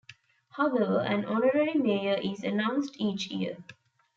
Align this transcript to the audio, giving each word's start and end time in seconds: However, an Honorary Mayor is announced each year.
However, 0.49 1.01
an 1.01 1.25
Honorary 1.25 1.75
Mayor 1.75 2.19
is 2.23 2.43
announced 2.43 2.95
each 2.97 3.27
year. 3.27 3.57